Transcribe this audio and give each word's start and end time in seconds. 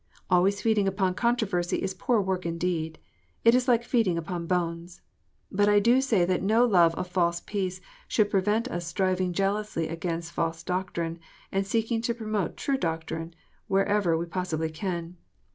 Always 0.31 0.61
feeding 0.63 0.87
upon 0.87 1.13
controversy 1.13 1.77
is 1.83 1.93
poor 1.93 2.19
work 2.19 2.43
indeed. 2.43 2.97
It 3.45 3.53
is 3.53 3.67
like 3.67 3.83
feeding 3.83 4.17
upon 4.17 4.47
bones. 4.47 5.01
But 5.51 5.69
I 5.69 5.79
do 5.79 6.01
say 6.01 6.25
that 6.25 6.41
no 6.41 6.65
love 6.65 6.95
of 6.95 7.07
false 7.07 7.39
peace 7.39 7.81
should 8.07 8.31
prevent 8.31 8.67
us 8.69 8.87
striving 8.87 9.31
jealously 9.31 9.87
against 9.87 10.31
false 10.31 10.63
doctrine, 10.63 11.19
and 11.51 11.67
seeking 11.67 12.01
to 12.01 12.15
promote 12.15 12.57
true 12.57 12.77
doctrine 12.79 13.35
wherever 13.67 14.17
we 14.17 14.25
possibly 14.25 14.71
can. 14.71 15.17